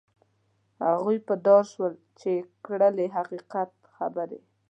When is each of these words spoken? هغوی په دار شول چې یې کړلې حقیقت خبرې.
هغوی 0.87 1.17
په 1.27 1.33
دار 1.45 1.63
شول 1.71 1.93
چې 2.19 2.29
یې 2.35 2.41
کړلې 2.65 3.05
حقیقت 3.17 3.71
خبرې. 3.95 4.39